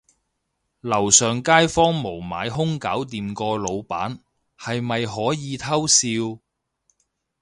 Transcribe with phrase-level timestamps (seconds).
[0.79, 4.17] 樓上街坊無買兇搞掂個老闆，
[4.57, 6.07] 係咪可以偷笑